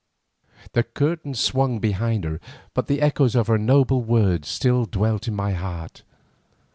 [0.73, 2.39] The curtains swung behind her,
[2.73, 6.01] but the echoes of her noble words still dwelt in my heart.